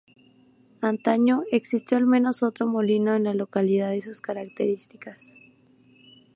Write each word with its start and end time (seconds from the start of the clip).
Antaño 0.81 1.43
existió 1.51 1.95
al 1.95 2.07
menos 2.07 2.41
otro 2.41 2.65
molino 2.65 3.13
en 3.13 3.25
la 3.25 3.35
localidad 3.35 3.91
de 3.91 4.01
sus 4.01 4.19
características. 4.19 5.35